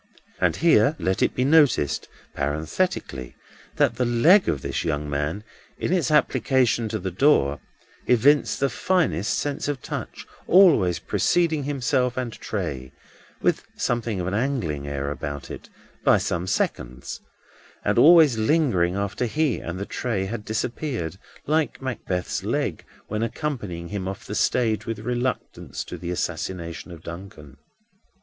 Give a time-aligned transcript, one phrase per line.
[0.39, 3.35] And here let it be noticed, parenthetically,
[3.75, 5.43] that the leg of this young man,
[5.77, 7.59] in its application to the door,
[8.07, 12.93] evinced the finest sense of touch: always preceding himself and tray
[13.43, 15.69] (with something of an angling air about it),
[16.03, 17.21] by some seconds:
[17.85, 23.89] and always lingering after he and the tray had disappeared, like Macbeth's leg when accompanying
[23.89, 27.57] him off the stage with reluctance to the assassination of Duncan.